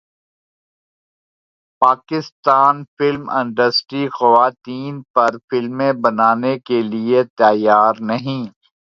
[1.81, 8.43] Pakistan film industry خواتین پر فلمیں بنانے کیلئے تیار نہیں